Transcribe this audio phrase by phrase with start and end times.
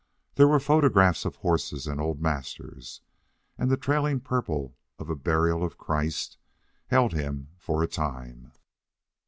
[0.33, 3.01] There were photographs of horses and of old masters,
[3.55, 6.37] and the trailing purple of a Burial of Christ
[6.87, 8.51] held him for a time.